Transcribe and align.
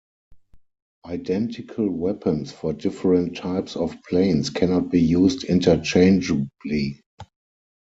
Identical 1.05 1.87
weapons 1.91 2.51
for 2.51 2.73
different 2.73 3.37
types 3.37 3.75
of 3.75 3.95
planes 4.09 4.49
cannot 4.49 4.89
be 4.89 4.99
used 4.99 5.43
interchangeably. 5.43 7.03